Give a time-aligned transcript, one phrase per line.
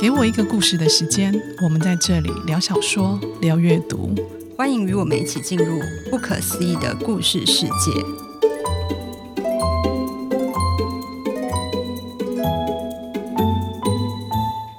[0.00, 1.32] 给我一个故事的时间，
[1.62, 4.12] 我们在这里聊小说、聊阅读，
[4.56, 5.78] 欢迎与我们一起进入
[6.10, 7.70] 不可思议的故事世界。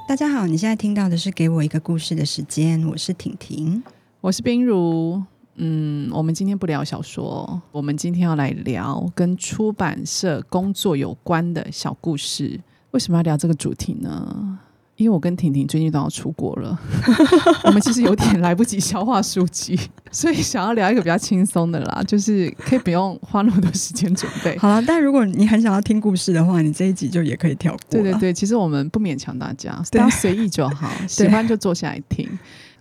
[0.08, 3.82] 大家好，你现在听到的是《给我一个故事的时间》，我是婷婷，
[4.20, 5.24] 我是冰如。
[5.56, 12.60] 嗯，我们今天不聊小说，我们今天要来聊跟出版社工作有关的小故事。
[12.94, 14.60] 为什么要聊这个主题呢？
[14.96, 16.80] 因为我跟婷婷最近都要出国了，
[17.66, 19.78] 我们其实有点来不及消化书籍，
[20.12, 24.56] 所以想要聊一个比较轻松的啦，就是可以不用花那么多时间准备。
[24.62, 27.80] 好了，但如果你很想要听故事的话，你这一集就也可以跳过。
[27.90, 32.30] 对对对，其实我们不勉强大家，大家随意就好，喜欢就坐下来听。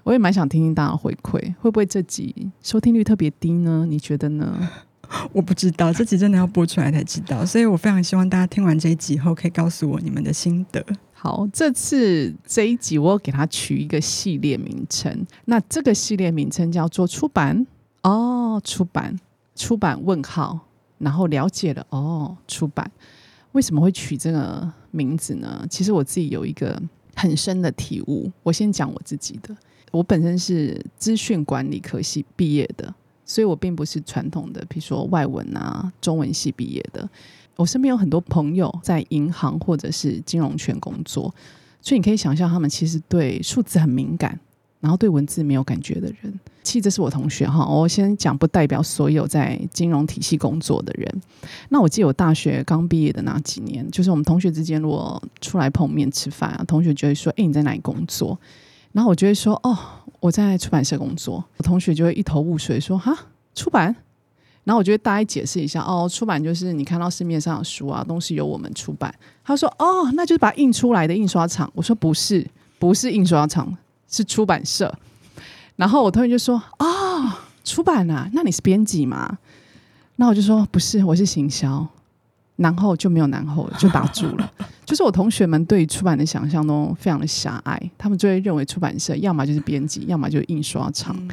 [0.02, 3.87] 我也蛮想听听大家回馈，会不会这集收听率特别低呢？
[3.88, 4.69] 你觉得呢？
[5.33, 10.85] 我不知道，这集真的要播出来才知道，所以我非常希望大家听完这一集后，可以告诉我你们的心得。
[11.12, 17.65] 好，这次这一集我给它取一个系列名称，那这个系列名称叫做“出版”
[18.02, 19.16] 哦，出版，
[19.55, 20.59] 出版问号，
[20.99, 22.90] 然后了解了哦，出版
[23.52, 25.65] 为什么会取这个名字呢？
[25.71, 26.80] 其实我自己有一个
[27.15, 29.55] 很深的体悟，我先讲我自己的。
[29.93, 32.93] 我本身是资讯管理科系毕业的，
[33.24, 37.09] 所以我并不是传统的，比如说外文啊、中文系毕业的。
[37.56, 41.32] 我身边有很多朋友在银行或者是金融圈工作，
[41.80, 44.38] 所以你可以想象，他们其实对数字很敏感，
[44.80, 46.40] 然后对文字没有感觉的人。
[46.62, 51.23] 其实这是我同学哈，我先讲，不代表所有在金融体系工作的人。
[51.68, 58.38] 那我记得我大学刚毕业的那几年，就是我们同学之间如果出来碰面吃饭啊，同学就会说：“哎，你在哪里工作？”
[58.93, 59.76] 然后我就会说：“哦，
[60.21, 63.16] 我在出版社工作。”我同学就会一头雾水，说：“哈，
[63.54, 63.95] 出版？”
[64.65, 69.12] 然后我就会大概解释一下：“哦，出版就是你看到市面上的书啊，都是由我们出版。”
[69.43, 72.47] 他说：“哦，那就是把印出来的印刷厂。”我说：“不是，
[72.78, 73.76] 不是印刷厂，
[74.09, 74.94] 是出版社。”
[75.75, 77.32] 然后我同学就说：“哦，
[77.65, 79.38] 出版啊，那你是编辑吗？”
[80.17, 81.88] 那我就说：“不是，我是行销。”
[82.62, 84.53] 然后就没有然后了，就打住了。
[84.87, 91.17] 就是我同学们对出版的想象都非常的狭隘，他们就会认为出版社要么就是编辑，要么就是印刷厂。
[91.19, 91.31] 嗯、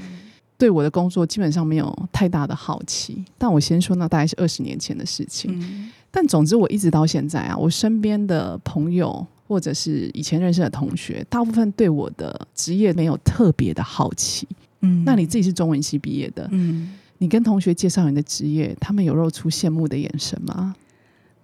[0.57, 3.23] 对我的工作基本上没有太大的好奇。
[3.37, 5.57] 但我先说，那大概是二十年前的事情。
[5.61, 14.47] 嗯、但总之，我一直到现在啊，我身边的朋友或者是以前认识的同学，大部分对我的职业没有特别的好奇。
[14.81, 20.73] 嗯，那你自己是中文系毕业的，嗯，你跟同学介绍你的职业，他们有露出羡慕的眼神吗？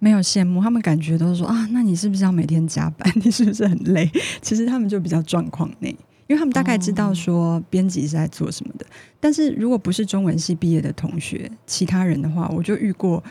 [0.05, 3.11] 没有羡慕，他们感觉都是说啊，那你是不是要每天加班？
[3.25, 4.07] 你是不是很累？
[4.39, 5.89] 其实他们就比较状况内，
[6.27, 8.85] 因为他们大概知道说编辑是在做什么的。
[8.85, 8.89] 哦、
[9.19, 13.23] 但是如果不是中文系毕业的同学，其他人的话，我就遇过。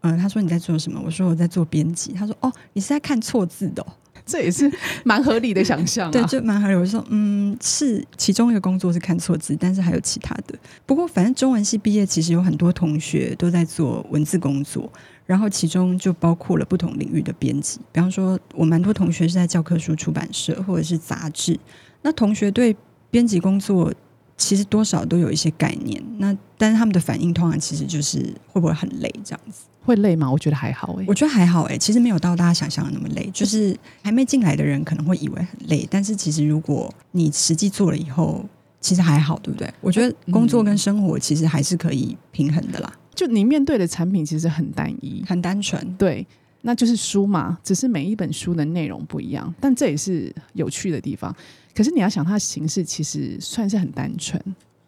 [0.00, 1.00] 嗯、呃，他说你在做什么？
[1.04, 2.12] 我说我在做编辑。
[2.12, 3.86] 他说哦，你是在看错字的、哦。
[4.24, 4.68] 这也是
[5.04, 6.74] 蛮合理的想象、啊，对，就蛮合理。
[6.74, 10.58] 我说，嗯，是其中一个工作是看错字，但是还有其他的。
[10.84, 14.92] 不过，反正中文系毕业，其实有很多同学都在做文字工作，
[15.26, 17.80] 然后其中就包括了不同领域的编辑。
[17.92, 21.58] 比方说，我蛮多同学是在教科书出版社或者是杂志。
[22.02, 22.74] 那同学对
[23.10, 23.92] 编辑工作
[24.36, 26.02] 其实多少都有一些概念。
[26.18, 29.64] 那但是他们的反应通常其实就是会不会很累这样子。
[29.84, 30.30] 会累吗？
[30.30, 33.30] 我觉得还好诶、欸，我觉得还好诶、欸，其实没有到大家想象的那么累。
[33.32, 38.44] 就是还没进来的人可能会以为很累，但是其实如果你实际做了以后，
[38.80, 39.72] 其实还好，对不对？
[39.80, 42.92] 我觉得工作跟生活其实还是可以平衡的啦。
[43.16, 46.24] 就你面对的产品其实很单一、很单纯，对，
[46.60, 51.34] 那就是书嘛，只是每一本书的内容不一样，但这也是有趣的地方。
[51.74, 54.40] 可是你要想，它的形式其实算是很单纯。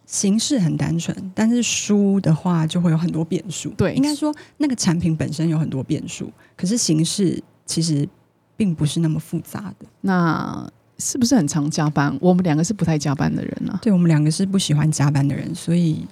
[0.06, 3.70] 形式很单纯，但是书的话就会有很多变数。
[3.70, 8.08] 对，应该说那个产品本身有很多变数，可是形式其实
[8.56, 9.86] 并不是那么复杂的。
[10.00, 12.16] 那是不是很常加班？
[12.20, 13.80] 我们两个是不太加班的人呢、啊。
[13.82, 16.06] 对，我们两个是不喜欢加班的人，所以。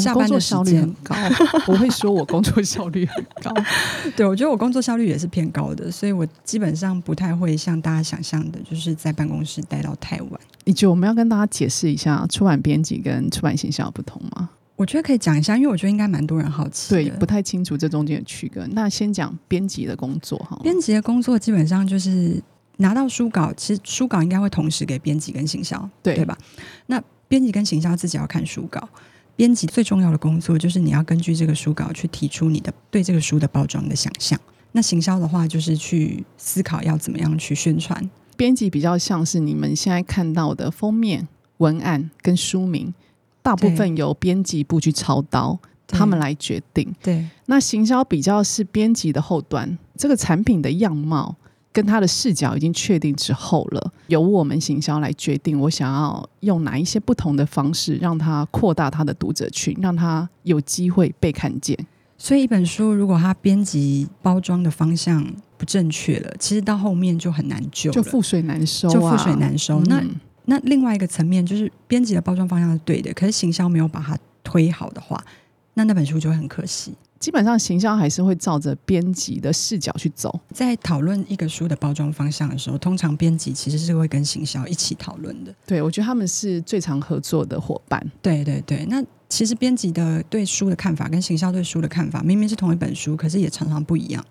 [0.00, 1.14] 下班的效率很高，
[1.68, 3.52] 我会说我工作效率很高。
[4.16, 10.40] 对，我觉得我工作效率也是偏高的，所以我基本上不太会像大家想象的，就是在办公室待到太晚。
[10.64, 14.50] 你觉得我们要跟大家解释一下出版编辑跟出版行销不同吗？
[14.76, 18.66] 我觉得可以讲一下，因为我觉得应该蛮多人好奇，对，不太清楚这中间的区隔。
[18.72, 22.42] 那先讲编辑的工作哈，编辑的工作基本上就是
[22.78, 26.36] 拿到书稿，其实书稿应该会同时给编辑跟行销，对对吧？
[26.86, 28.88] 那编辑跟行销自己要看书稿。
[29.42, 34.38] 编辑最重要的工作就是你要根据这个书稿去提出你的对这个书的包装的想象。
[34.70, 38.08] 那行销的话就是去思考要怎么样去宣传。
[38.36, 42.94] 编辑比较像是你们现在看到的封面文案跟书名，
[43.42, 45.58] 大部分由编辑部去操刀，
[45.88, 46.94] 他们来决定。
[47.02, 51.34] 对，那行销比较是编辑的后端，这个产品的样貌
[51.72, 61.76] 跟他的视角已经确定之后了，由我们行销来决定我想要用哪一些不同的方式，让他扩大他的读者群，让他有机会被看见。
[62.18, 65.26] 所以一本书如果它编辑包装的方向
[65.56, 69.80] 不正确了，其实到后面就很难救，就覆水难收啊，就覆水难收。
[69.80, 70.04] 嗯、那
[70.44, 75.20] 那另外一个层面就是编辑的包装方向是对的，可是行销没有把它推好的话，
[75.74, 76.94] 那那本书就会很可惜。
[77.22, 80.40] 基本上行销还是会照着编辑的视角去走。
[80.52, 85.54] 在讨论一个书的包装方向的时候，通常编辑其实是会跟行销一起讨论的。
[85.64, 88.04] 对，我觉得他们是最常合作的伙伴。
[88.20, 94.24] 对对对，那其实编辑的对书的看法跟行销对书的看法，明明是同一本书，可是也常常不一样。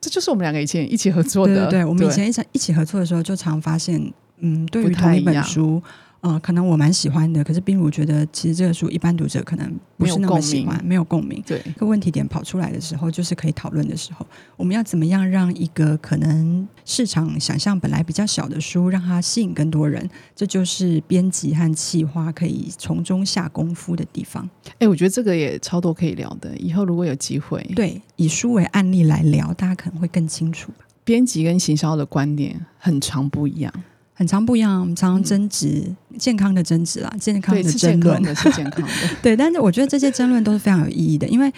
[0.00, 1.54] 这就是我们两个以前一起合作的。
[1.54, 4.00] 对对对，我们以前一起一起合作的时候，就常发现，
[4.38, 5.82] 嗯，对于同一本书。
[6.20, 11.42] 呃，可能我蛮喜欢的，可是冰如觉得其实这个书一般读者可能不是那么喜欢，没有共鸣。
[11.46, 14.26] 对，个问题点跑出来的时候，就是可以讨论的时候，
[14.56, 20.06] 我们要怎么样让一个可能市场想象本来比较小的书，让它吸引更多人？
[20.36, 24.46] 这就是编辑和企划可以从中下功夫的地方。
[24.78, 30.70] 哎，我觉得这个也超多可以聊的，以后如果有机会，对，以书为案例来聊，大家可能会更清楚。
[31.02, 33.72] 编辑跟行销的观点很常不一样。
[34.20, 38.92] 很常不一样，我们常常争执、嗯、健康的争执啦，健康的争论是，是健康的。
[39.22, 41.50] 对，但是我觉得这些争论都是非常有意义的，因为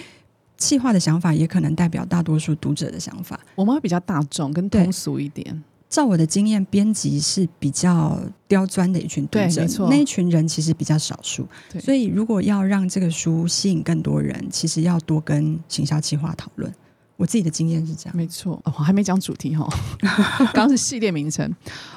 [0.56, 3.40] 企划的想法也可能代表大多数读者的想法。
[3.56, 5.60] 我们会比较大众跟通俗一点。
[5.88, 8.16] 照我的经验，编辑是比较
[8.46, 11.44] 刁钻的一群读者，那一群人其实比较少数。
[11.80, 16.72] 所以如果要让这个书吸引更多人，其实要多跟行销企划讨论。
[17.16, 18.60] 我自己的经验是这样，没错。
[18.64, 19.68] 我还没讲主题哈，
[20.52, 21.54] 刚刚是系列名称。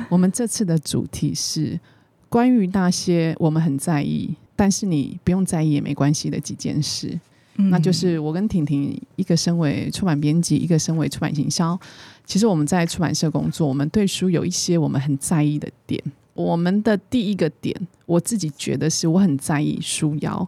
[0.10, 1.80] 我们这次的主题是
[2.30, 7.20] 关于那些我们很在意，但是你不用在意也没关系的几件事。
[7.58, 11.80] 嗯、那就是我跟婷婷，一个身为出版编辑，一个身为出版行销。
[12.26, 16.04] 其实我们在出版社工作，我们对书有一些我们很在意的点。
[16.34, 17.74] 我们的第一个点，
[18.06, 20.48] 我自己觉得是我很在意书腰。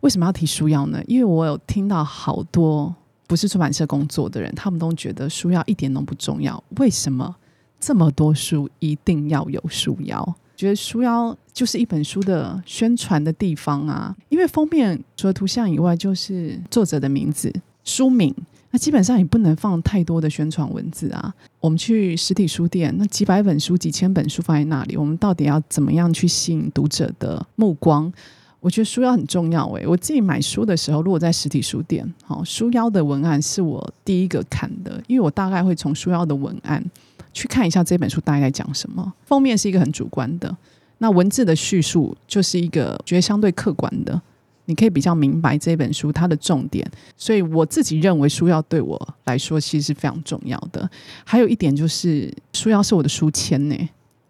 [0.00, 1.02] 为什么要提书腰呢？
[1.06, 2.94] 因为我有听到好多。
[3.26, 6.62] 不是出版社工作的人，他们都觉得书腰一点都不重要。
[6.78, 7.34] 为什么
[7.80, 10.34] 这么多书一定要有书腰？
[10.56, 14.16] 觉得书腰就是一本书的宣传的地方啊。
[14.28, 17.52] 因为封面除了图像以外，就是作者的名字、
[17.84, 18.34] 书名。
[18.70, 21.32] 那基本上也不能放太多的宣传文字啊。
[21.60, 28.12] 我们去实体书店，那几百本书、几千本书放在那里，我们到底要怎么样去吸引读者的目光？
[28.60, 36.84] 我觉得书腰很重要诶，我自己买书的时候，如果在实体书店，好，书腰的文案是我第一个看的，因为我大概会从书腰的文案
[37.32, 39.12] 去看一下这本书大概在讲什么。
[39.24, 40.56] 封面是一个很主观的，
[40.98, 44.20] 那文字的叙述就是一个觉得相对客观的，
[44.64, 46.84] 你可以比较明白这本书它的重点。
[47.16, 50.90] 所以我自己认为书腰对我来说其实是非常重要的。
[51.24, 53.76] 还有一点就是书腰是我的书签呢。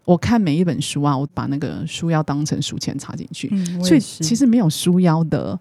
[0.07, 5.59] 我看每一本书啊，我把那个书腰当成书签插进去，嗯，所以其实没有书腰的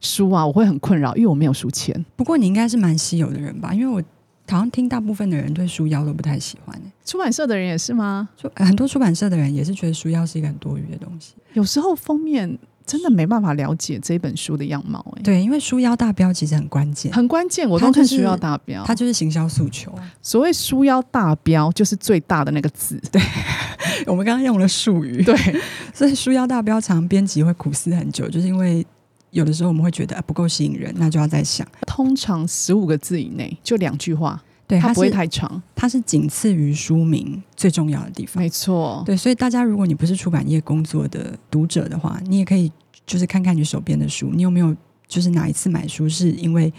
[0.00, 2.02] 书啊，我会很困扰，因为我没有书签。
[2.16, 3.74] 不过你应该是蛮稀有的人吧？
[3.74, 4.00] 因为我
[4.48, 6.80] 好像听大部分的人对书腰都不太喜欢。
[7.04, 8.28] 出版社的人也是吗？
[8.54, 11.34] 很多出版社的人也是觉得书腰是一个很多余的东西。
[11.52, 12.58] 有时候封面。
[12.88, 17.68] 真的没办法了解这本书的样貌哎，对，因为书腰大标其实很关键，很关键。
[17.68, 19.92] 我都看书腰大标，它就是行销诉求。
[20.22, 22.98] 所谓书腰大标，就是最大的那个字。
[23.12, 23.20] 对，
[24.08, 25.22] 我们刚刚用了术语。
[25.22, 25.36] 对，
[25.94, 28.84] 所以书腰大标，常编辑会苦思很久，就是因为
[29.30, 31.66] 有的时候我们会觉得不够吸引人，那就要再想。
[31.86, 34.42] 通常十五个字以内，就两句话。
[34.66, 38.42] 对，它不会太长，它是仅次于书名最重要的地方。
[38.42, 42.70] 没错，对，所以大家如果你不是出版业工作的读者的话，你也可以
[43.06, 46.70] 就是看看你手边的书，你有没有就是哪一次买书是因为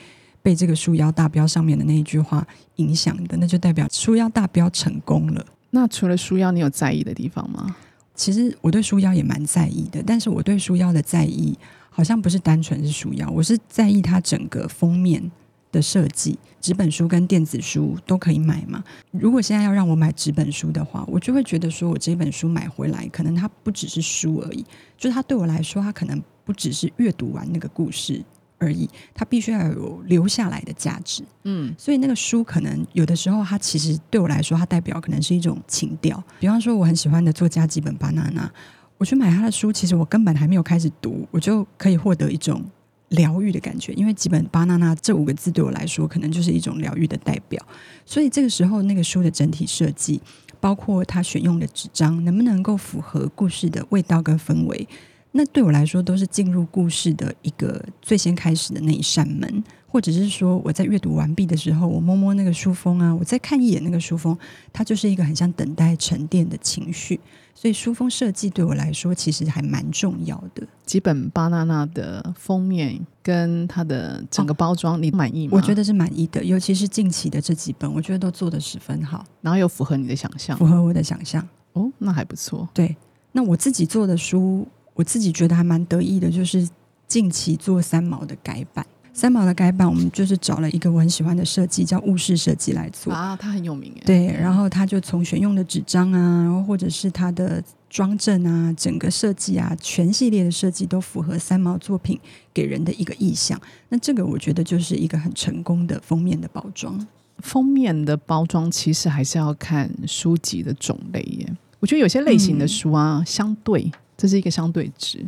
[0.43, 5.43] 被这个书腰大标上面的那一句话影响的，那就代表书腰大标成功了。
[5.71, 7.75] 那除了书腰，你有在意的地方吗？
[8.15, 11.57] 其实我对书腰也蛮在意的，但是我对书腰的在意
[11.89, 15.31] 好像不是单纯是书腰，我是在意它整个封面。
[15.71, 18.83] 的设计，纸本书跟电子书都可以买嘛？
[19.11, 24.65] 如果现在要让我买纸本书的话，我就会觉得说，我这本书买回来，可能它不只是书而已，
[24.97, 28.19] 就是它对我来说，它可能不只是阅读完那个故事
[28.59, 31.23] 而已，它必须要有留下来的价值。
[31.45, 36.23] 嗯，所以那个书可能有的时候，它其实对我来说，它代表可能是一种情调。
[36.39, 38.51] 比方说，我很喜欢的作家吉本巴娜娜，
[38.97, 42.63] 我去买他的书，其实我根本还没有开始读，我就可以获得一种。
[43.09, 47.59] 疗愈的感觉，因为吉本巴娜娜这五个字对我来说，可能就是一种疗愈的代表。
[48.05, 50.21] 所以这个时候，那个书的整体设计，
[50.59, 54.87] 包括他选用的纸张，能不能够符合故事的味道跟氛围，
[55.31, 59.63] 那对我来说都是进入故事的一个最先开始的那一扇门。
[59.91, 64.37] 或者是说我在阅读完毕的时候，我摸摸那个书封啊，我再看一眼那个书封，
[64.71, 67.19] 它就是一个很像等待沉淀的情绪。
[67.55, 70.61] 所以书封设计对我来说其实还蛮重要的。
[70.85, 75.53] 几本巴娜娜的封面跟它的整个包装，你满意吗？
[75.55, 81.43] 我觉得是满意的，尤其是近期的这几本，我觉得都做得十分好，然后又符合你的想象，符合我的想象。
[81.73, 82.69] 哦，那还不错。
[82.75, 82.95] 对，
[83.31, 84.67] 那我自己做的书，
[84.99, 86.67] 我自己觉得还蛮得意的，就是
[87.07, 88.85] 近期做三毛的改版。
[89.13, 94.03] 三毛的改版，我们就是找了一个我很喜欢的设计，叫雾式设计来做啊，他很有名哎。
[94.05, 102.19] 对，然后他就从选用的纸张啊，然后或者是它的装帧啊，整个设计啊，全系列的设计都符合三毛作品
[102.53, 103.57] 给人的一个意象。
[103.87, 107.07] 那这个我觉得就是一个很成功的封面的包装。
[107.37, 111.55] 封面的包装其实还是要看书籍的种类耶。
[111.79, 113.89] 我觉得有些类型的书啊，嗯、相对
[114.19, 115.25] 这是一个相对值，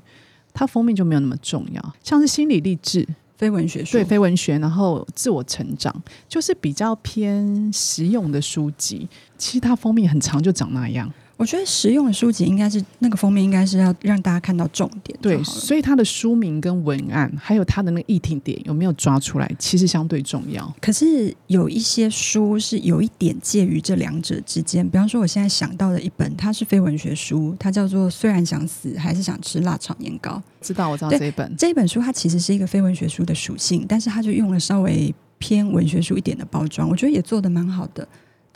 [0.53, 3.07] 它封面就没有那么重要，像是心理励志。
[3.37, 5.91] 非文学书，对，非文学，然后自我成长，
[6.29, 9.09] 就是比较偏实用的书籍。
[9.35, 11.11] 其实它封面很长，就长那样。
[11.41, 15.17] 我觉得实用的书籍应该是那个封面，应该是要让大家看到重点。
[15.19, 20.71] 对，所以它的书名跟文案，还有它的那个议题点有没有抓出来，其实相对重要。
[20.79, 30.33] 可是有一些书是有一点介于这两者之间，比方说我现在想到的一本，它是非文学书，它叫做《虽然想死，还是想吃辣炒年糕》。
[30.61, 31.51] 知道，我知道这一本。
[31.57, 38.07] 这一本书它其实是一个非文学书的属性，但是它就用了稍微偏文学书一点的包装，我觉得也做的蛮好的。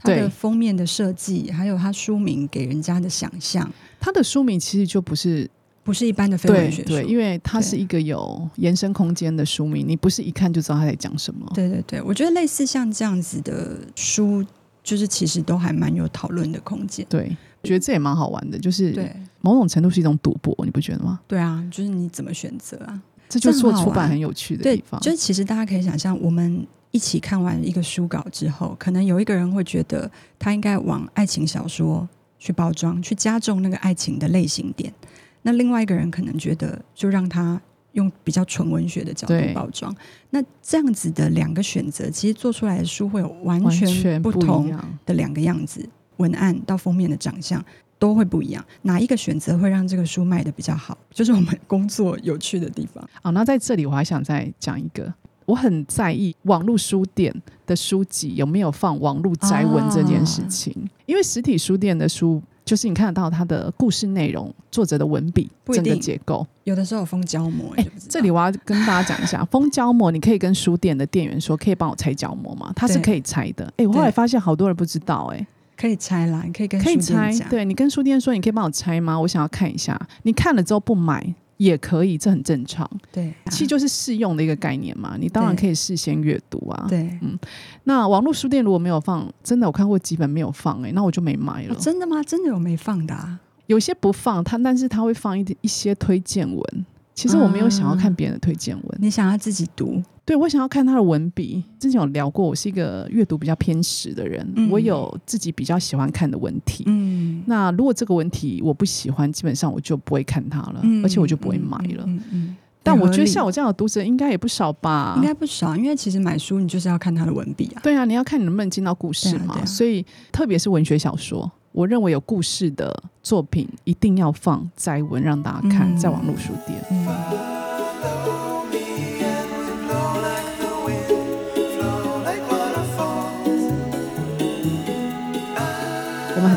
[0.05, 5.49] 它的封面的设计，还有它书名给人家的想象，它的书名其实就不是
[5.83, 11.49] 不是一般的非文学书，对，对，因为它是一个有延伸空间的书名，你不是一看就知道它在讲什么。
[11.53, 14.43] 对对对，我觉得类似像这样子的书，
[14.83, 17.05] 就是其实都还蛮有讨论的空间。
[17.09, 21.19] 对，我觉得这也蛮好玩的，就是对某种程度是一种赌博，你不觉得吗？
[21.27, 23.01] 对啊，就是你怎么选择啊？
[23.27, 24.99] 这就是做出版很有趣的地方。
[25.01, 26.65] 就是其实大家可以想象我们。
[26.95, 30.09] 一起看完一个书稿之后，可能有一个人会觉得
[30.39, 32.07] 他应该往爱情小说
[32.39, 34.93] 去包装，去加重那个爱情的类型点。
[35.41, 37.61] 那另外一个人可能觉得，就让他
[37.91, 39.93] 用比较纯文学的角度包装。
[40.29, 44.73] 那这样子的两个选择，其实做出来的书会有完全不同
[45.05, 45.85] 的两个样子，
[46.15, 47.61] 文案到封面的长相
[47.99, 48.65] 都会不一样。
[48.83, 50.97] 哪一个选择会让这个书卖的比较好？
[51.11, 53.05] 就是我们工作有趣的地方。
[53.21, 55.13] 好，那在这里我还想再讲一个。
[55.45, 57.33] 我很在意网络书店
[57.65, 67.73] 的书籍有没有放网络摘文这件事情，哦、因为实体书店的书就是你看得到它的故事内容、作者的文笔、整个结构，有的时候有封胶膜。
[67.77, 72.73] 哎，这里我要跟大家讲一下，封胶膜你可以跟书店的店员说，可以帮我拆胶膜吗？
[72.75, 73.71] 它是可以拆的。
[73.77, 75.47] 哎，我后来发现好多人不知道、欸，哎，
[75.77, 79.19] 可以拆啦，你可以跟书可以拆，对，你跟书店说，你可以帮我拆吗？
[79.19, 81.35] 我想要看一下，你看了之后不买。
[81.57, 82.89] 也可以，这很正常。
[83.11, 85.15] 对，其实就是试用的一个概念嘛。
[85.19, 86.85] 你当然可以事先阅读啊。
[86.89, 87.37] 对，嗯。
[87.85, 91.73] 那网络书店如果没有放，真的我看过几本没有放、欸，哎，那我就没买了。
[91.73, 92.21] 哦、真的吗？
[92.23, 93.39] 真的有没放的啊？
[93.67, 96.85] 有些不放，它但是他会放一一些推荐文。
[97.13, 100.03] 其实我没有想要看别人的推荐文、嗯，你想要自己读。
[100.25, 101.63] 对，我想要看他的文笔。
[101.79, 106.83] 之前有聊过，我是一个阅读比较偏实的人，嗯、我有自己比较喜欢看的文体。
[106.87, 112.03] 嗯，那如果这个文体我不喜欢，基本上我就不会看它了，嗯、而且我就不会买了。
[112.07, 115.13] 嗯，嗯，嗯，但我觉得像我这样的读者应该也不少吧？
[115.17, 117.81] 应该不少，因为其实买书你就是要看他的文笔啊。
[117.83, 119.53] 对啊，你要看你能不能进到故事嘛。
[119.53, 126.83] 啊啊、所以特别是文学小说，我认为有故事的作品一定要放摘文让大家看，在网络书店。
[126.89, 127.54] 嗯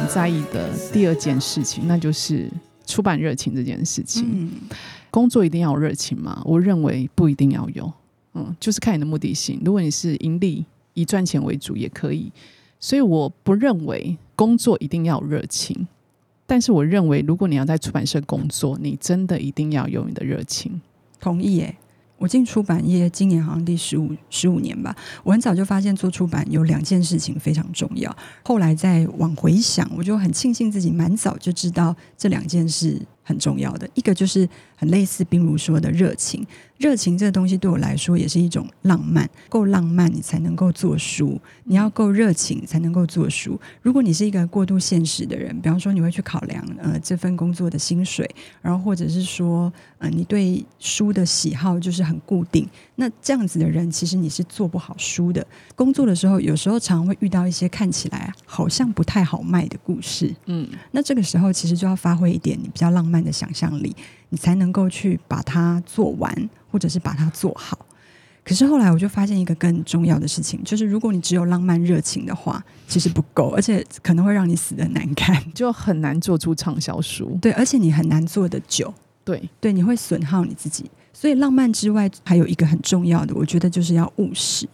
[0.09, 2.51] 在意的第二件事情，那就是
[2.87, 4.27] 出版热情这件事情。
[4.31, 4.51] 嗯、
[5.11, 6.43] 工作一定要有热情吗？
[6.45, 7.93] 我认为不一定要有。
[8.35, 9.61] 嗯，就是看你的目的性。
[9.65, 12.33] 如果你是盈利，以赚钱为主也可以。
[12.81, 15.87] 所以我不认为工作一定要有热情。
[16.47, 20.81] 但是我认为，如果你要在出版社工作，你真的一定要有你的热情。
[21.21, 21.77] 同意耶。
[22.19, 24.95] 我进出版业今年好像第十五十五年吧。
[25.23, 28.15] 我很早就发现做出版有两件事情非常重要。
[28.45, 33.87] 后来再往回想，我就很庆幸自己蛮早就知道这两件事很重要的。
[33.93, 36.47] 一个就是很类似冰如说的热情。
[36.79, 43.61] 热情这个东西对我来说也是一种浪漫，够浪漫你才能够做书，你要够热情才能够做书。
[43.83, 48.25] 如果你是一个过度现实的人，比方说你会去考量呃这份工作的薪水，
[48.63, 55.45] 然后或者是说呃你对书的喜好就是很固定，那这样子的人其实你是做不好书的。
[55.75, 63.95] 工作的时候有时候常常会遇到一些看起来好像不太好卖的故事，嗯，那这个时候其实就要发挥一点你比较浪漫的想象力。
[64.31, 67.79] 你才能够去把它做完，或者是把它做好。
[68.45, 77.39] 可是后来我就发现一个更重要的事情，就是如果你只有浪漫热情的话，其实不够，而且可能会让你死的难看， 就很难做出畅销书。
[77.41, 78.93] 对，而且你很难做的久。
[79.25, 80.91] 对对，你会损耗你自己。
[81.13, 84.67] 所以浪漫之外，还有一个很重要的，我觉得就是要务实。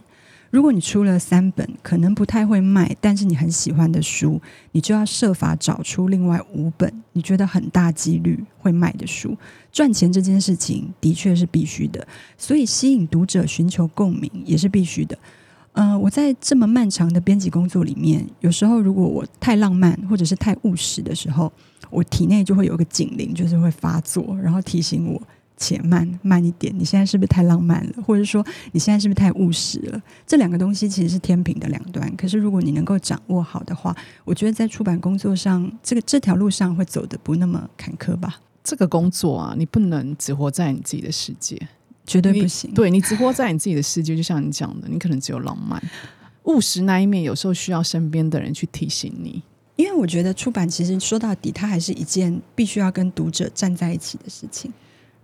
[0.54, 9.36] 如果你出了三本可能不太会卖，但是你很喜欢的书，你就要设法找出另外五本你觉得很大几率会卖的书。
[9.72, 12.06] 赚钱这件事情的确是必须的，
[12.38, 15.18] 所以吸引读者、寻求共鸣也是必须的。
[15.72, 21.52] 嗯、呃，我在这么漫长的编辑工作里面，有时候如果我太浪漫或者是太务实的时候，
[21.90, 25.20] 我体内就会有个警铃，就是会发作，然后提醒我。
[25.56, 28.02] 且慢慢一点，你现在是不是太浪漫了？
[28.02, 30.02] 或者说你现在是不是太务实了？
[30.26, 32.14] 这两个东西其实是天平的两端。
[32.16, 38.40] 可是如果你能够掌握好的话，我觉得在出版工作上，这个这条路上会走得不那么坎坷吧。
[38.62, 41.60] 这个工作啊，你不能只活在你自己的世界，
[42.06, 42.70] 绝对不行。
[42.70, 45.82] 你对你只活在你自己的世界，就像你讲的，你可能只有浪漫、
[46.44, 49.42] 务实那一面，有时候需要身边的人去提醒你。
[49.76, 54.72] 因为我觉得出版其实说到底，它还是一件必须要跟读者站在一起的事情。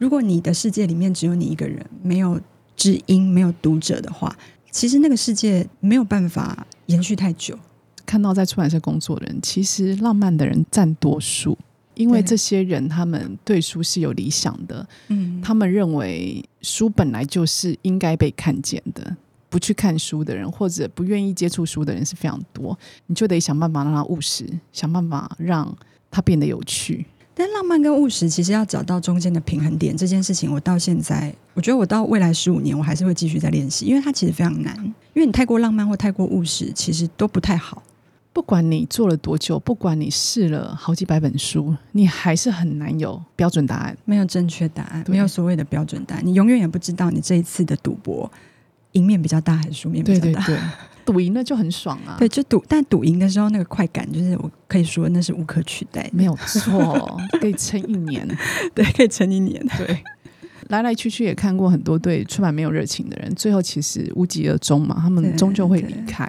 [0.00, 2.40] 如果你的世界里面只有你一个人，没有
[2.74, 4.34] 知音，没有读者的话，
[4.70, 7.58] 其实那个世界没有办法延续太久。
[8.06, 11.58] 看到在出版社工作的人，其实浪漫的人占多数，
[11.92, 19.14] 因为这些人他们对书是有理想的，嗯，他们认为书本来就是应该被看见的。
[19.50, 25.76] 不去看书的人，或者不愿意接触书的人是非常多，你就得想办法让他务实，想办法让
[26.10, 27.04] 他变得有趣。
[27.40, 34.76] 但浪漫跟务实其实要找到中间的平衡点，这件事情我到现在，我觉得我到未来十五年，我还是会继续在练习，因为它其实非常难。
[35.14, 37.82] 因为你太过浪漫或太过务实，其实都不太好。
[38.34, 48.30] 不管你做了多久，不管你试了好几百本书，你还是很难有标准答案，没有正确答案，没有所谓的标准答案，你永远也不知道你这一次的赌博
[48.92, 50.44] 赢面比较大还是输面比较大。
[50.44, 50.58] 对对对。
[51.02, 52.14] 赌赢了就很爽啊！
[52.18, 58.28] 对，就赌，但赌赢的时候那个快感，就是我可以说那是无可取代，没有错， 可以撑一年，
[58.74, 59.66] 对，可以撑一年。
[59.76, 60.04] 对，
[60.68, 66.28] 来来去去也看过很多对出版没有热情的人，最后其实无疾而终嘛，他们终究会离开，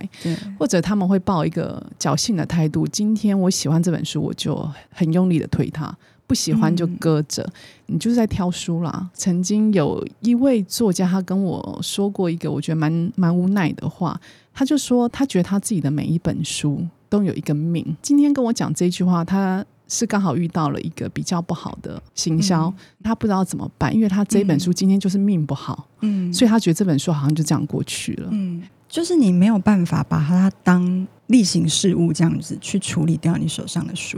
[0.57, 5.95] 或者他们会抱一个侥幸的态度，今天我喜欢这本书，我就很用力的推它。
[6.31, 7.51] 不喜欢就搁着，嗯，
[7.95, 9.09] 你就是在挑书啦。
[9.13, 14.17] 曾经有一位作家，他跟我说过一个我觉得蛮蛮无奈的话，
[14.53, 17.85] 他就说他觉得他自己的每一本书都有一个命。
[18.01, 34.17] 今天跟我讲这句话，他是刚好遇到了一个比较不好的行销，嗯，他不知道怎么办，因为他这本书今天就是命不好，嗯，所以他觉得这本书好像就这样过去了，嗯，就是你没有办法把它当例行事务这样子去处理掉你手上的书。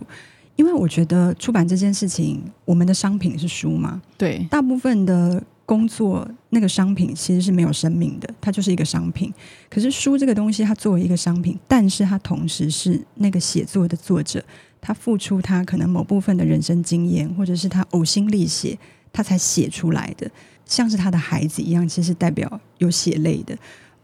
[0.55, 9.33] 因为我觉得出版这件事情，我们的商品是书嘛，对，大部分的工作那个商品其实是没有生命的，它就是一个商品。
[9.69, 14.43] 可是书这个东西，它作为一个商品，但是它同时是那个写作的作者，
[14.79, 18.77] 他付出他可能某部分的人生经验，或者是他呕心沥血，
[19.11, 20.29] 他才写出来的，
[20.65, 23.57] 像是他的孩子一样，其实代表有血泪的。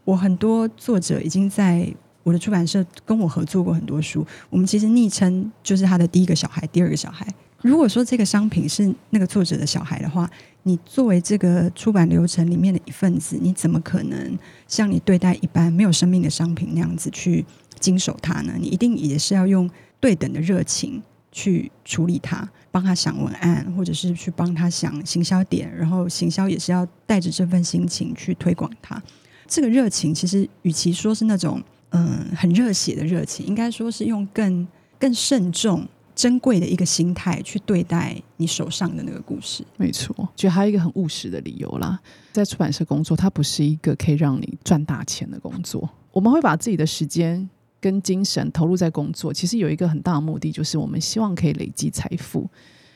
[0.04, 1.94] 我很多作者已经在。
[2.22, 7.26] 我的出版社跟我合作过很多书，我们其实昵称就是他的第一个小孩、第二个小孩。
[7.62, 10.30] 如果说这个商品是那个作者的小孩的话，
[10.62, 17.44] 你作为这个出版流程里面的一份子，你怎么可能像你对待一般没有生命的商品那样子去
[17.78, 18.54] 经手它呢？
[18.58, 21.02] 你一定也是要用对等的热情
[21.32, 29.02] 去处理它，帮他想文案，或者是去帮他想行销点，然后行销也是要带着这份心情去推广它。
[29.46, 31.62] 这个热情其实与其说是那种。
[31.90, 34.66] 嗯，很热血的热情，应该说是用更
[34.98, 39.64] 更慎重、珍贵的一个心态去对待你手上的那个故事。
[39.76, 41.98] 没错，觉得还有一个很务实的理由啦，
[42.32, 45.88] 在出版社工作，它不是一个可以让你赚大钱的工作。
[46.12, 47.48] 我们会把自己的时间
[47.80, 52.48] 跟精神投入在工作，其实有一个很大的目的，就是我们希望可以累积财富。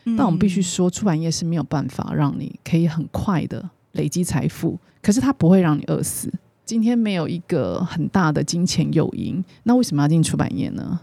[0.04, 0.16] 嗯。
[0.16, 6.32] 但我们必须说，出版业是没有办法让你可以很快的累积财富，可是它不会让你饿死。
[6.64, 10.98] 今天没有一个很大的金钱诱因，那为什么要进出版业呢？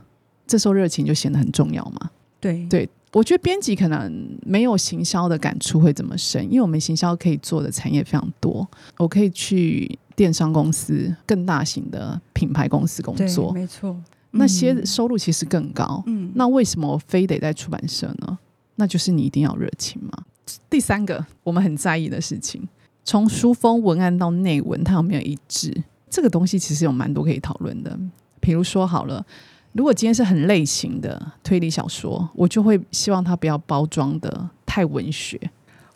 [0.47, 2.09] 这时候热情就显得很重要嘛。
[2.39, 13.95] 对对，我觉得编辑可能没有行销的感触会这么深，因为我们行销可以做的产业非常多，我可以去电商公司、更大型的品牌公司工作，没错，
[14.31, 16.03] 那些收入其实更高。
[16.07, 18.37] 嗯，那为什么我非得在出版社呢？
[18.75, 20.23] 那就是你一定要热情嘛。
[20.69, 22.67] 第三个，我们很在意的事情。
[23.03, 25.83] 从书封文案到内文，它有没有一致？
[26.09, 27.97] 这个东西其实有蛮多可以讨论的。
[28.39, 29.25] 比如说，好了，
[29.73, 35.39] 如果今天是很类型的推理小说，我就会希望它不要包装的太文学。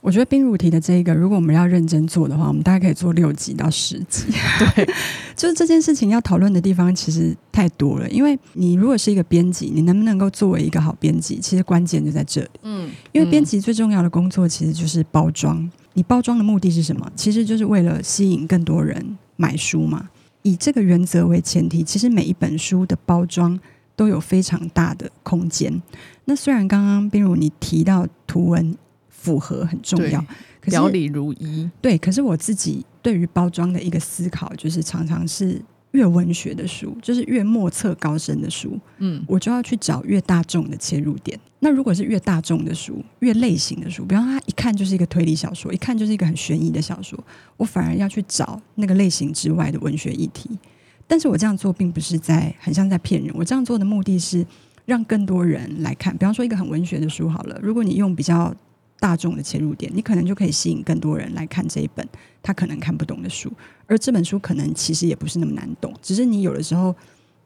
[0.02, 4.26] 我觉得冰如提的这一个，如果我们要认真做的话，我们大概可以做六集到十集。
[4.76, 4.88] 对，
[5.36, 8.08] 就是这件事情要讨论的地方其实太多了。
[8.12, 12.50] 因为你如果是一个编辑，你能不能够作为一个好编辑，其实关键就在这里。
[12.62, 15.68] 嗯，因为编辑最重要的工作其实就是包装。
[15.96, 17.12] 你包装的目的是什么？
[17.16, 20.10] 其实就是为了吸引更多人买书嘛。
[20.44, 23.60] 以这个原则为前提，其实每一本书的包装
[23.96, 25.82] 都有非常大的空间。
[26.26, 28.78] 那虽然刚刚冰如你提到图文
[29.10, 30.20] 符合很重要，
[30.62, 31.98] 可是表里如一，对。
[31.98, 35.60] 可是我自己对于包装的一个思考，就是常常是
[35.96, 41.40] 越文学的书，就是越莫测高深的书，嗯，我就要去找越大众的切入点。
[41.60, 47.18] 那如果是越大众的书，越类型的书，比方它一看就是一个推理小说，一看就是一个很悬疑的小说，
[47.58, 50.50] 我反而要去找那个类型之外的文学议题。
[51.08, 54.46] 但是我这样做并不是在很像在骗人，我这样做的目的是
[54.86, 56.16] 让更多人来看。
[56.18, 58.54] 比方说一个很文学的书好了，如果你用比较
[59.00, 62.08] 大众的切入点，你可能就可以吸引更多人来看这一本
[62.42, 63.52] 他可能看不懂的书，
[63.88, 66.96] 而这本书可能其实也不是那么难懂，只是你有的时候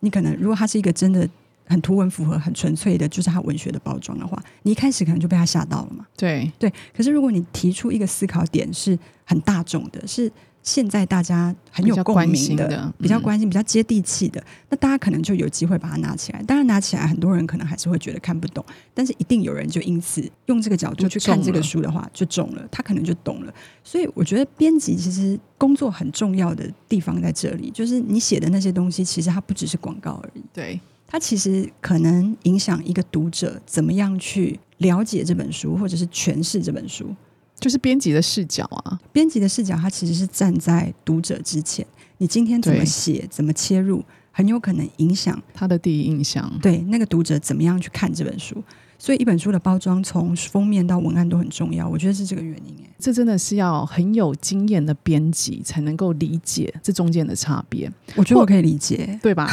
[0.02, 1.28] 你可能如果它是一个真的。
[1.72, 6.04] 很图文符合、很纯粹的，就是它文学的包装的话，你一开始可能就被它吓到了嘛。
[6.18, 10.32] 对对，可是如果你提出一个思考点是很大众的，是
[10.62, 16.44] 现在大家很有共鸣的、比较关心、比较接地气的，那大家可能就有机会把它拿起来。
[16.44, 23.54] 当然，拿起来很多人可能还是会觉得看不懂，但是一定有人就因此用这个角度去看这个书的话，就中了，他可能就懂了。
[23.84, 30.44] 所以，我觉得编辑其实工作很重要的地方在这里，就是你写的那些东西，其实它不只是广告而已。
[30.54, 30.80] 对。
[31.12, 37.16] 它其实可能影响一个读者怎么样去了解这本书，或者是诠释这本书，
[37.60, 39.00] 就是编辑的视角啊。
[39.12, 41.86] 编辑的视角，它其实是站在读者之前。
[42.18, 46.52] 你今天怎么写，怎么切入，很有可能影响他的第一印象。
[46.62, 48.64] 对，那个读者怎么样去看这本书。
[49.02, 51.88] 所以一本书的包装，从封面到文案都很重要。
[51.88, 52.76] 我觉得是这个原因。
[52.84, 57.90] 哎，这真的是要很有经验的编辑才能够理解这中间的差别。
[58.16, 59.50] 我觉得我可以理解，对吧？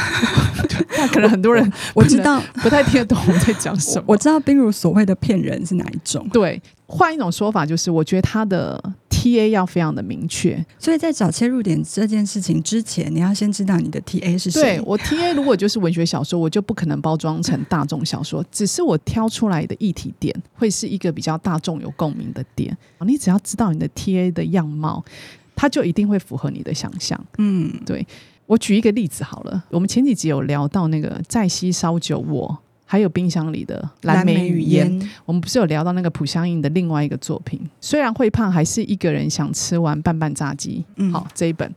[0.97, 1.63] 那可能很多人
[1.95, 4.03] 我，我知道不太听得懂我在讲什么。
[4.05, 6.27] 我知道比如所谓的骗人是哪一种？
[6.33, 6.61] 对。
[6.89, 8.81] 换一种说法，就是我觉得他的
[9.17, 14.61] TA 要非常的明确，所以在找切入点这件事情之前，你要先知道你的 TA 是谁。
[14.61, 22.77] 对，我 TA 如果就是文学小说，我就不可能包装成大众小说，只是我挑出来的议题点会是一个比较大众有共鸣的点。
[22.99, 25.03] 你只要知道你的 TA 的样貌，
[25.55, 27.19] 它就一定会符合你的想象。
[27.39, 28.05] 嗯，对，
[28.45, 32.55] 我举一个例子好了，我们前几集有聊到那个在西烧酒窝。
[32.89, 34.89] 还有冰箱里的蓝莓与烟，
[35.25, 37.59] 我们不是有聊到那个蒲相映的另外一个作品？
[37.81, 40.83] 虽然会胖，还是一个人想吃完半半炸鸡。
[40.95, 41.69] 嗯，好，这一本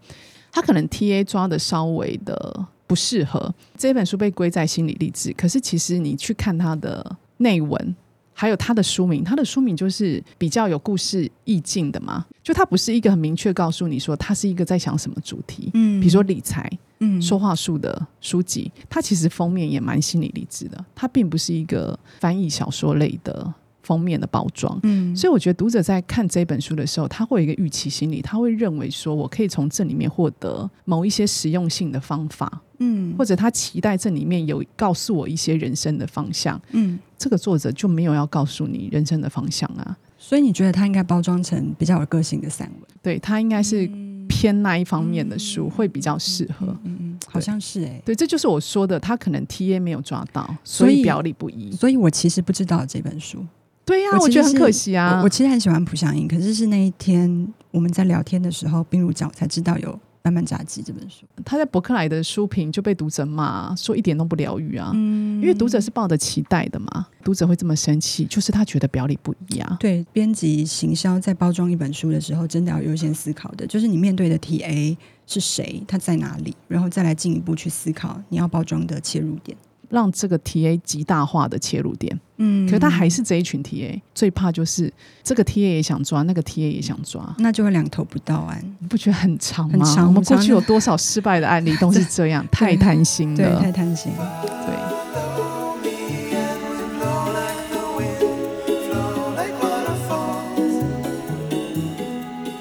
[0.52, 3.52] 他可能 TA 抓的稍微的不适合。
[3.76, 7.96] 这本书被归在心理励志，可是其实你去看它的内文，
[8.40, 12.24] 还有它的书名，它的书名就是比较有故事意境的嘛。
[12.42, 15.70] 就它不是一个很明确告诉你说它是一个在想什么主题。
[15.74, 16.66] 嗯，比如说理财。
[17.02, 24.78] 嗯，说话术的书籍，它其实封面也蛮心理励志的，它并不是一个翻译小说类的封面的包装。
[24.82, 36.60] 嗯，所以我觉得读者在看这本书的时候，他会有一个预期心理，他会认为说我可以从这里面获得某一些实用性的方法，嗯，或者他期待这里面有告诉我一些人生的方向。
[36.72, 42.80] 嗯，这个作者就没有要告诉你人生的方向啊，所以你觉得他应该包装成比较有个性的散文？
[43.00, 43.90] 对，他应该是。
[44.32, 53.44] 偏那一方面的书会比较适合，嗯嗯，嗯，好像是哎、欸，对，这就是我说的，他可能 TA 没有抓到，所以表里不一，所以我其实不知道这本书，
[53.84, 59.98] 对呀、啊，我觉得很可惜啊，我，我其实很喜欢蒲相英，可是是那一天我们在聊天的时候，冰如讲才知道有。
[60.22, 64.90] 半半炸鸡这本书，他在博客来的书评就被读者骂，说一点都不疗愈啊。
[64.94, 69.76] 嗯，因为读者是抱着期待的嘛，读者会这么生气，就是他觉得表里不一啊。
[69.80, 79.56] 对，编辑行销在包装一本书的时候，真的要优先思考的，就是你面对的 TA 是谁，他在哪里，然后再来进一步去思考你要包装的切入点。
[79.90, 84.90] 让这个 TA 极大化的切入点，嗯，可是他还是这一群 TA，最怕就是
[85.22, 88.64] 这个 TA 也想抓，那个 TA 也想抓，那就会两头不到岸。
[88.78, 89.84] 你不觉得很长吗？
[89.84, 90.06] 很长。
[90.06, 94.12] 我们过去有多少失败的案例都是这样， 太贪心了，对，太贪心。
[94.16, 94.74] 对。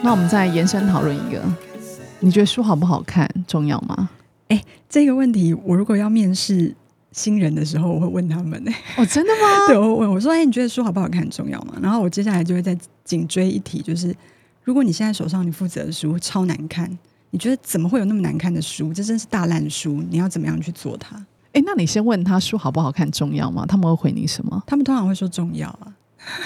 [0.01, 1.39] 那我们再延伸讨论一个，
[2.19, 4.09] 你觉得书好不好看重要吗？
[4.47, 6.73] 哎，这个问题，我如果要面试
[7.11, 8.71] 新人的时候，我会问他们呢。
[8.97, 9.67] 哦，真的吗？
[9.67, 14.15] 对，我会问我说：“哎，你觉得书好不好看很重要吗？”然后我接下来就会再紧追一题，就是
[14.63, 16.89] 如果你现在手上你负责的书超难看，
[17.31, 18.93] 你觉得怎么会有那么难看的书？
[18.93, 21.15] 这真是大烂书，你要怎么样去做它？
[21.53, 23.65] 哎，那你先问他书好不好看重要吗？
[23.67, 24.63] 他们会回你什么？
[24.67, 25.93] 他们通常会说重要啊。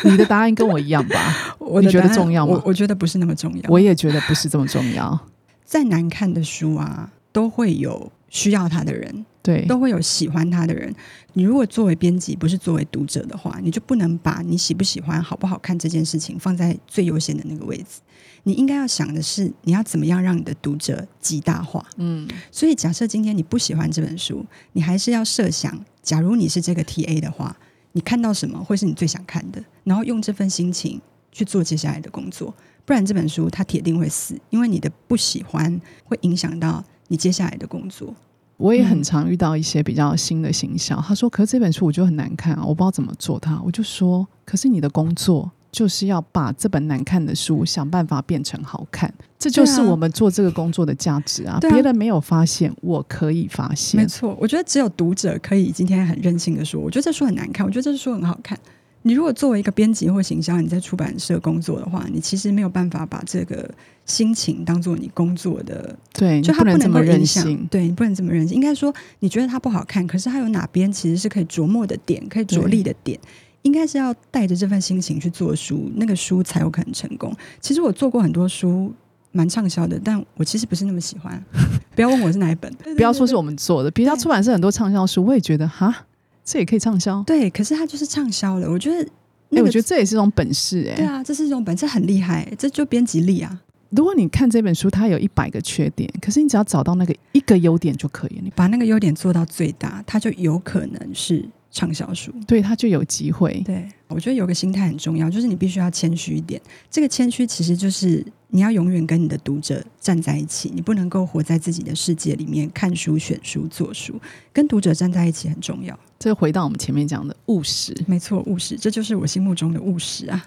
[0.04, 1.56] 你的答案跟我一样吧？
[1.60, 2.54] 我你觉得重要吗？
[2.54, 3.63] 我我觉得不是那么重要。
[3.69, 5.19] 我也觉得不是这么重要。
[5.65, 10.91] 再难看的书啊，都会有需要它的人，对，都会有喜欢他的人。
[11.34, 17.99] 你如果作为编辑，不是作为读者的话，你就不能把你喜不喜欢、好不好看这件事情放在最优先的那个位置。
[18.43, 21.86] 你应该要想的是，你要怎么样让你的读者极大化。
[21.97, 27.56] 嗯，所以假设今天你不喜欢这本书，你还是要设想，假如你是这个 TA 的话，
[27.91, 31.01] 你看到什么会是你最想看的，然后用这份心情
[31.32, 32.53] 去做接下来的工作。
[32.86, 38.13] 不然这本书它铁定会死，因为你的不喜欢会影响到你接下来的工作。
[38.58, 51.58] 我也很常遇到一些比较新的行销，他说：“可是这本书我觉得很难看啊，我不知道怎么做它。”我就说：“可是你的工作。”就是要把这本难看的书想办法变成好看，这就是我们做这个工作的价值啊！
[51.60, 54.00] 别人没有发现，我可以发现。
[54.00, 58.56] 没错，我觉得只有读者可以今天很任性的说：“我觉得这书很难看，我觉得这书很好看。”
[59.04, 63.70] 你如果作为一个编辑或行销，你在出版社工作的话，你其实没有办法把这个
[64.06, 65.96] 心情当做你工作的。
[66.13, 67.68] 对，就他不能这么任性。
[67.70, 68.56] 对，你不能这么任性。
[68.56, 73.20] 应该说，你觉得它不好看，可是它有哪边其实是可以琢磨的点，可以着力的点。
[73.63, 77.34] 应该是要带着这份心情去做书，那个书才有可能成功。
[77.62, 78.94] 其实我做过很多书，
[79.32, 81.42] 蛮畅销的，但我其实不是那么喜欢。
[81.96, 83.89] 不要问我是哪一本，不要说是我们做的。
[83.92, 86.06] 比如出版社很多畅销书，我也觉得哈，
[86.43, 87.23] 这也可以畅销。
[87.23, 88.69] 对，可是它就是畅销了。
[88.69, 89.08] 我觉得，哎、
[89.49, 93.62] 那我觉得这也是一种本事、欸，哎，对啊，这是一种本事，很厉害，这就编辑力啊。
[93.89, 98.41] 如果你看这本书，它有一百个缺点，可是你只要找到那个一个优点就可以了。
[98.43, 101.47] 你把那个优点做到最大，它就有可能是。
[101.75, 103.60] 畅销书，对，它就有机会。
[103.65, 106.62] 对，我觉得有个心态很重要，就是你必须要谦虚一点。
[106.91, 114.13] 这个谦虚其实就是你要永远跟你的读者站在一起，你不能够活在自己的世界里面看书、选书、做书。
[114.53, 115.97] 跟读者站在一起很重要。
[116.24, 120.42] 这回到我们前面讲的务实，没错，务实，这就是我心目中的务实啊。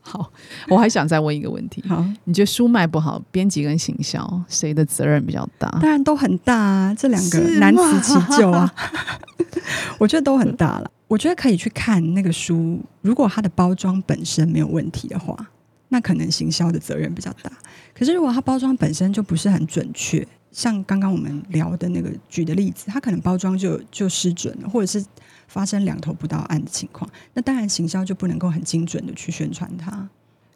[0.00, 0.32] 好，
[0.68, 1.80] 我还想再问一个问题。
[1.88, 5.68] 好，你觉得书卖不好，编辑跟行销谁的责任比较大？
[5.80, 8.74] 当然都很大啊，这两个难辞其咎啊。
[9.98, 10.90] 我觉得都很大了。
[11.06, 15.36] 我觉得可以去看那个书，如果它的包装本身没有问题的话，
[15.90, 17.52] 那可能行销的责任比较大。
[17.94, 25.04] 可是如果它包装本身就不是很准确，像刚刚我们聊的那个举的例子，它可能包装就就失准了，或者是
[25.46, 30.08] 发生两头不到岸的情况，那当然行销就不能够很精准的去宣传它。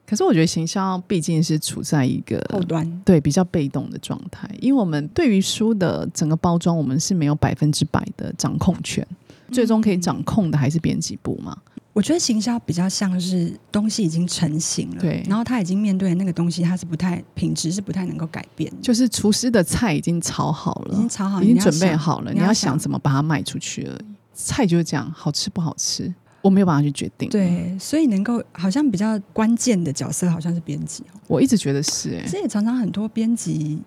[0.07, 9.07] 可是我觉得行销毕竟是处在一个后端，对，比较被动的状态，因为我们对于书的整个包装，我们是没有百分之百的掌控权，
[9.50, 11.57] 最终可以掌控的还是编辑部嘛。
[11.94, 24.04] 我觉得行销比较像是东西已经成型了，对，然后他已经面对那个东西，它是不太品质是不太能够改变，就是厨师的菜已经炒好了，已经炒好，已经准备好了，你要，想怎么把它卖出去而已。
[24.35, 26.12] 菜就是这样，好吃不好吃。
[26.42, 33.80] 我没有办法去决定，对，所以能够好像比较关键的角色好像是编辑，我一直觉得是、欸，哎，这也常常很多编辑。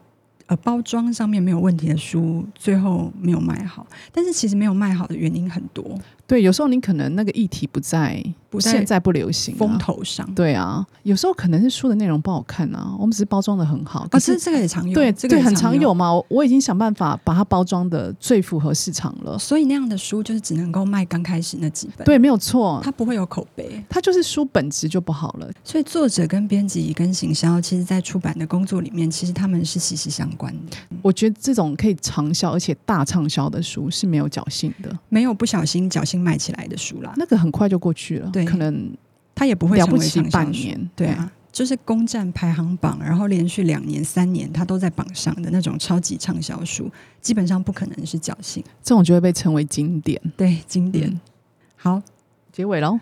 [0.48, 3.86] 呃，包装上面没有问题的书，最后没有卖好。
[4.14, 6.00] 但是其实没有卖好的原因很多。
[6.28, 10.32] 对，有时候你可能那个议题不在，不在现在不流行风头上。
[10.34, 14.08] 对啊，有时候可能是书的内容不好看啊，我们只是包装的很好。
[14.10, 16.12] 可是、哦、这个也常有，对，这个对很常有嘛。
[16.30, 19.38] 我已经想办法把它包装的最符合市场了。
[19.38, 22.06] 所以那样的书就是只能够卖刚开始那几本。
[22.06, 25.50] 对，没有错，它不会有口碑，它就是书本质就不好了。
[25.64, 30.78] 所以作者跟编辑跟行销，其实在出版的工作里面，其实他们是息息相关的。
[31.02, 31.18] 我。
[31.18, 37.14] 觉得这种可以长销而且大畅销的书是没有侥幸的，没有不小心侥幸卖起来的书啦。
[37.18, 38.92] 那个很快就过去了，对，可能
[39.36, 51.08] 它也不会了不起半年，对啊，就是攻占排行榜，然后连续两年、三年它都在榜上的那种超级畅销书，基本上不可能是侥幸，这种就会被称为经典，对，经典。
[51.10, 51.20] 嗯、
[51.76, 52.02] 好，
[52.52, 53.00] 结尾喽。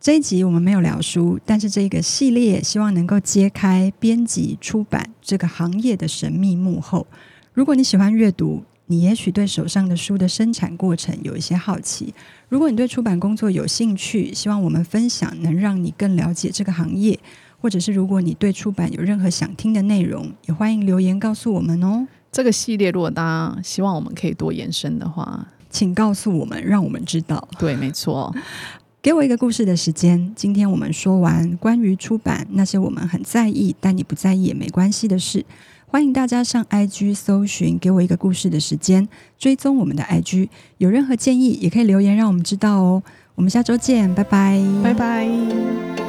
[0.00, 7.04] 这一集我们没有聊书，但是这个系列希望能够揭开编辑出版这个行业的神秘幕后。
[7.52, 12.12] 如果你喜欢阅读，你也许对手上的书的生产过程有一些好奇。
[12.48, 17.18] 如果你对出版工作有兴趣，希望我们分享能让你更了解这个行业，
[17.60, 22.08] 或者是如果你对出版有任何想听的内容，也欢迎留言告诉我们哦。
[22.32, 27.46] 这个系列如果大家希望我们可以多延伸的话，请告诉我们，让我们知道。
[27.58, 28.34] 对，没错。
[29.00, 30.32] 给我一个故事的时间。
[30.34, 35.44] 今天我们说完关于出版那些我们很在意，但你不在意也没关系的事。
[35.90, 40.50] 欢迎大家上 IG 搜寻“给我一个故事的时间”，追踪我们的 IG。
[40.76, 43.02] 有任何建议也可以留言让我们知道哦。
[43.34, 46.07] 我们下周见，拜拜，拜拜。